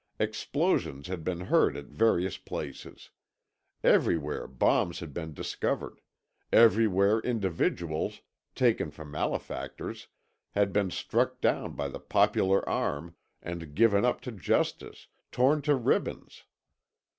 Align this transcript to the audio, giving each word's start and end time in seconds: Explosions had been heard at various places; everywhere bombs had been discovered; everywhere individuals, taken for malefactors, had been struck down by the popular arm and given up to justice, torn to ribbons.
Explosions 0.17 1.07
had 1.09 1.23
been 1.23 1.41
heard 1.41 1.77
at 1.77 1.85
various 1.85 2.35
places; 2.35 3.11
everywhere 3.83 4.47
bombs 4.47 4.99
had 4.99 5.13
been 5.13 5.31
discovered; 5.31 6.01
everywhere 6.51 7.19
individuals, 7.19 8.21
taken 8.55 8.89
for 8.89 9.05
malefactors, 9.05 10.07
had 10.55 10.73
been 10.73 10.89
struck 10.89 11.39
down 11.39 11.75
by 11.75 11.87
the 11.87 11.99
popular 11.99 12.67
arm 12.67 13.15
and 13.43 13.75
given 13.75 14.03
up 14.03 14.21
to 14.21 14.31
justice, 14.31 15.07
torn 15.31 15.61
to 15.61 15.75
ribbons. 15.75 16.45